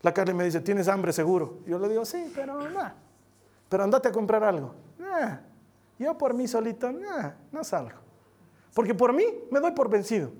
[0.00, 1.58] la Carly me dice, ¿tienes hambre seguro?
[1.66, 2.92] Yo le digo, sí, pero no.
[3.68, 4.74] Pero andate a comprar algo.
[5.98, 6.90] Yo por mí solito,
[7.52, 7.98] no salgo.
[8.74, 10.30] Porque por mí me doy por vencido.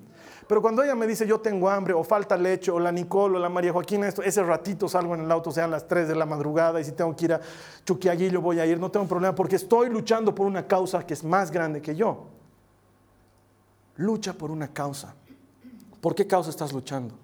[0.48, 3.40] Pero cuando ella me dice yo tengo hambre o falta leche o la Nicole o
[3.40, 6.26] la María Joaquina, esto, ese ratito salgo en el auto, sean las 3 de la
[6.26, 7.40] madrugada y si tengo que ir a
[7.85, 11.22] Chuquiaguillo voy a ir, no tengo problema porque estoy luchando por una causa que es
[11.22, 12.26] más grande que yo.
[13.96, 15.14] Lucha por una causa.
[16.00, 17.14] ¿Por qué causa estás luchando?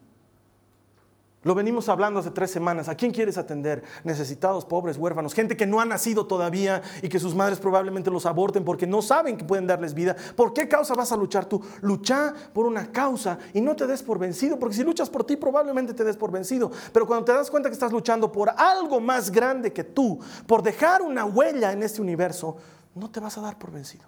[1.44, 2.88] Lo venimos hablando hace tres semanas.
[2.88, 3.84] ¿A quién quieres atender?
[4.02, 8.26] Necesitados, pobres, huérfanos, gente que no ha nacido todavía y que sus madres probablemente los
[8.26, 10.16] aborten porque no saben que pueden darles vida.
[10.34, 11.62] ¿Por qué causa vas a luchar tú?
[11.80, 15.36] Lucha por una causa y no te des por vencido, porque si luchas por ti
[15.36, 16.72] probablemente te des por vencido.
[16.92, 20.62] Pero cuando te das cuenta que estás luchando por algo más grande que tú, por
[20.62, 22.56] dejar una huella en este universo,
[22.96, 24.04] no te vas a dar por vencido.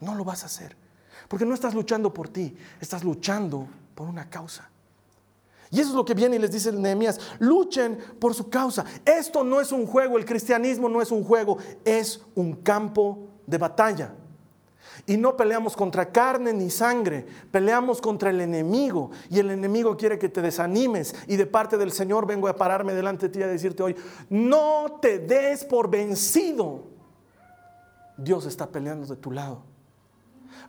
[0.00, 0.85] No lo vas a hacer.
[1.28, 4.68] Porque no estás luchando por ti, estás luchando por una causa.
[5.70, 8.84] Y eso es lo que viene y les dice Nehemías, luchen por su causa.
[9.04, 13.58] Esto no es un juego, el cristianismo no es un juego, es un campo de
[13.58, 14.14] batalla.
[15.06, 19.10] Y no peleamos contra carne ni sangre, peleamos contra el enemigo.
[19.28, 21.14] Y el enemigo quiere que te desanimes.
[21.26, 23.96] Y de parte del Señor vengo a pararme delante de ti a decirte hoy,
[24.30, 26.84] no te des por vencido.
[28.16, 29.75] Dios está peleando de tu lado.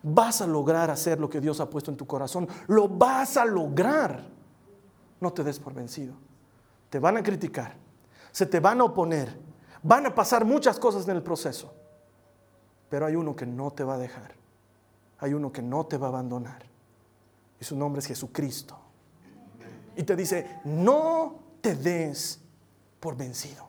[0.04, 2.48] Vas a lograr hacer lo que Dios ha puesto en tu corazón.
[2.68, 4.24] Lo vas a lograr.
[5.20, 6.14] No te des por vencido.
[6.90, 7.76] Te van a criticar,
[8.32, 9.38] se te van a oponer,
[9.84, 11.74] van a pasar muchas cosas en el proceso,
[12.90, 14.34] pero hay uno que no te va a dejar,
[15.20, 16.64] hay uno que no te va a abandonar,
[17.60, 18.80] y su nombre es Jesucristo.
[19.98, 22.40] Y te dice, no te des
[23.00, 23.68] por vencido,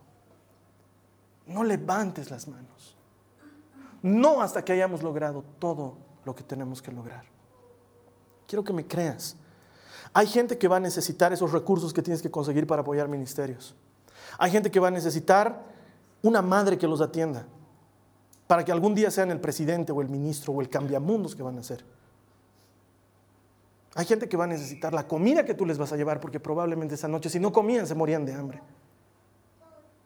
[1.47, 2.97] no levantes las manos,
[4.03, 5.97] no hasta que hayamos logrado todo
[6.29, 7.25] lo que tenemos que lograr.
[8.47, 9.35] Quiero que me creas.
[10.13, 13.75] Hay gente que va a necesitar esos recursos que tienes que conseguir para apoyar ministerios.
[14.39, 15.65] Hay gente que va a necesitar
[16.21, 17.47] una madre que los atienda
[18.47, 21.59] para que algún día sean el presidente o el ministro o el cambiamundos que van
[21.59, 21.83] a ser.
[23.95, 26.41] Hay gente que va a necesitar la comida que tú les vas a llevar porque
[26.41, 28.61] probablemente esa noche si no comían se morían de hambre.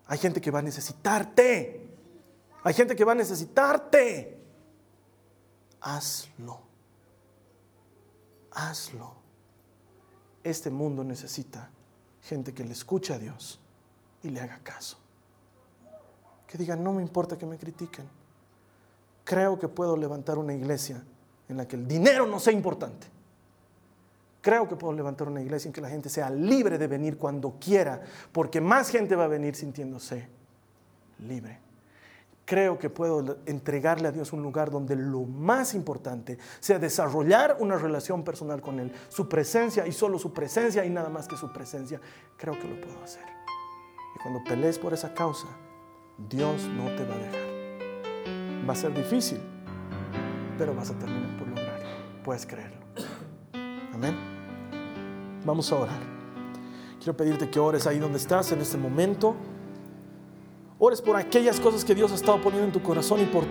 [0.07, 1.85] Hay gente que va a necesitarte.
[2.63, 4.42] Hay gente que va a necesitarte.
[5.83, 6.61] Hazlo.
[8.53, 9.15] hazlo.
[10.45, 11.71] Este mundo necesita
[12.23, 13.61] gente que le escuche a Dios
[14.23, 14.99] y le haga caso.
[16.47, 18.09] Que digan, no me importa que me critiquen.
[19.25, 21.03] Creo que puedo levantar una iglesia
[21.49, 23.07] en la que el dinero no sea importante.
[24.41, 27.59] Creo que puedo levantar una iglesia en que la gente sea libre de venir cuando
[27.61, 28.03] quiera,
[28.33, 30.29] porque más gente va a venir sintiéndose
[31.21, 31.61] libre.
[32.53, 37.79] Creo que puedo entregarle a Dios un lugar donde lo más importante sea desarrollar una
[37.79, 41.51] relación personal con Él, su presencia y solo su presencia y nada más que su
[41.51, 41.99] presencia.
[42.37, 43.23] Creo que lo puedo hacer.
[44.15, 45.47] Y cuando pelees por esa causa,
[46.29, 48.69] Dios no te va a dejar.
[48.69, 49.41] Va a ser difícil,
[50.59, 51.89] pero vas a terminar por lograrlo.
[52.23, 52.83] Puedes creerlo.
[53.95, 54.15] Amén.
[55.47, 56.01] Vamos a orar.
[56.99, 59.37] Quiero pedirte que ores ahí donde estás en este momento.
[60.85, 63.45] Ores por aquellas cosas que Dios ha estado poniendo en tu corazón y por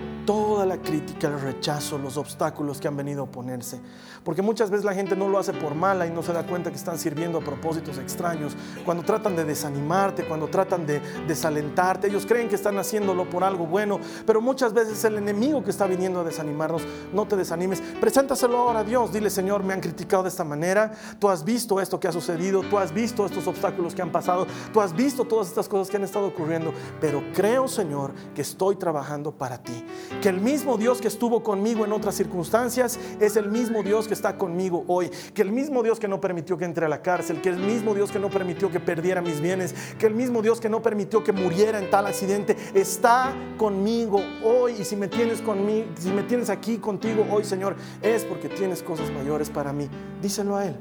[0.72, 3.78] la crítica, el rechazo, los obstáculos que han venido a oponerse.
[4.24, 6.70] Porque muchas veces la gente no lo hace por mala y no se da cuenta
[6.70, 8.56] que están sirviendo a propósitos extraños.
[8.84, 13.66] Cuando tratan de desanimarte, cuando tratan de desalentarte, ellos creen que están haciéndolo por algo
[13.66, 16.82] bueno, pero muchas veces es el enemigo que está viniendo a desanimarnos.
[17.12, 19.12] No te desanimes, preséntaselo ahora a Dios.
[19.12, 20.92] Dile, Señor, me han criticado de esta manera.
[21.18, 24.46] Tú has visto esto que ha sucedido, tú has visto estos obstáculos que han pasado,
[24.72, 28.76] tú has visto todas estas cosas que han estado ocurriendo, pero creo, Señor, que estoy
[28.76, 29.84] trabajando para ti.
[30.22, 34.14] Que el mismo Dios que estuvo conmigo en otras circunstancias es el mismo Dios que
[34.14, 35.10] está conmigo hoy.
[35.34, 37.94] Que el mismo Dios que no permitió que entre a la cárcel, que el mismo
[37.94, 41.24] Dios que no permitió que perdiera mis bienes, que el mismo Dios que no permitió
[41.24, 44.76] que muriera en tal accidente, está conmigo hoy.
[44.78, 48.82] Y si me tienes conmigo, si me tienes aquí contigo hoy, Señor, es porque tienes
[48.82, 49.88] cosas mayores para mí.
[50.22, 50.76] Díselo a Él.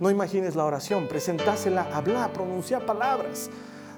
[0.00, 3.50] No imagines la oración, presentásela, habla, pronuncia palabras.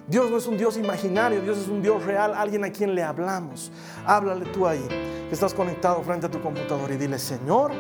[0.07, 3.03] Dios no es un Dios imaginario, Dios es un Dios real, alguien a quien le
[3.03, 3.71] hablamos.
[4.05, 4.85] Háblale tú ahí,
[5.29, 7.73] que estás conectado frente a tu computadora y dile, Señor,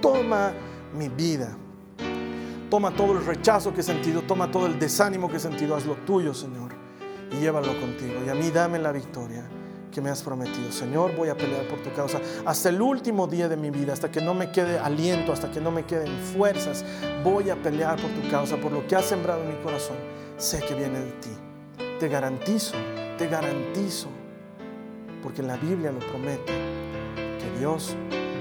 [0.00, 0.52] toma
[0.94, 1.56] mi vida.
[2.70, 5.86] Toma todo el rechazo que he sentido, toma todo el desánimo que he sentido, haz
[5.86, 6.72] lo tuyo, Señor,
[7.32, 8.20] y llévalo contigo.
[8.26, 9.48] Y a mí dame la victoria
[9.90, 10.70] que me has prometido.
[10.70, 14.10] Señor, voy a pelear por tu causa hasta el último día de mi vida, hasta
[14.10, 16.84] que no me quede aliento, hasta que no me queden fuerzas.
[17.24, 19.96] Voy a pelear por tu causa, por lo que has sembrado en mi corazón.
[20.38, 21.30] Sé que viene de ti.
[21.98, 22.76] Te garantizo,
[23.18, 24.06] te garantizo,
[25.20, 26.52] porque la Biblia lo promete,
[27.16, 27.96] que Dios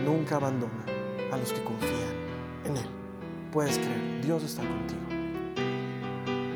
[0.06, 0.86] nunca abandona
[1.32, 2.14] a los que confían
[2.66, 2.86] en Él.
[3.52, 5.02] Puedes creer, Dios está contigo.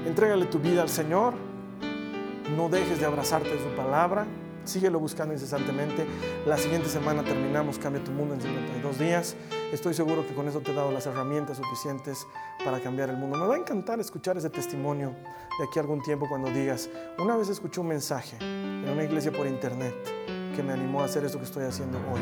[0.06, 1.34] Entrégale tu vida al Señor,
[2.56, 4.28] no dejes de abrazarte de su palabra,
[4.66, 6.06] síguelo buscando incesantemente.
[6.46, 9.36] La siguiente semana terminamos Cambia tu Mundo en 52 días.
[9.72, 12.28] Estoy seguro que con eso te he dado las herramientas suficientes
[12.64, 13.38] para cambiar el mundo.
[13.38, 15.10] Me va a encantar escuchar ese testimonio
[15.58, 16.90] de aquí a algún tiempo cuando digas,
[17.20, 19.96] una vez escuché un mensaje en una iglesia por internet
[20.56, 22.22] que me animó a hacer esto que estoy haciendo hoy.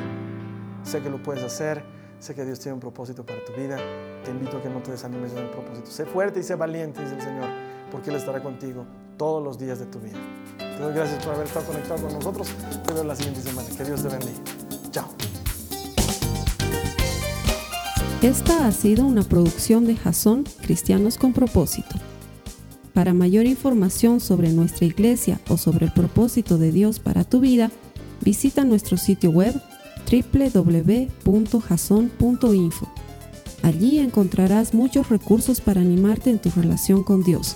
[0.84, 1.84] Sé que lo puedes hacer,
[2.20, 3.78] sé que Dios tiene un propósito para tu vida.
[4.24, 5.90] Te invito a que no te desanimes en el propósito.
[5.90, 7.50] Sé fuerte y sé valiente, dice el Señor,
[7.92, 8.86] porque Él estará contigo
[9.18, 10.18] todos los días de tu vida.
[10.80, 12.48] Gracias por haber estado conectado con nosotros.
[12.86, 13.68] Te veo la siguiente semana.
[13.78, 14.40] Que Dios te bendiga.
[14.92, 15.10] Chao.
[18.22, 21.96] Esta ha sido una producción de Jason Cristianos con Propósito.
[22.94, 27.72] Para mayor información sobre nuestra iglesia o sobre el propósito de Dios para tu vida,
[28.22, 29.54] visita nuestro sitio web
[30.12, 31.20] www.jason.info.
[33.64, 37.56] Allí encontrarás muchos recursos para animarte en tu relación con Dios,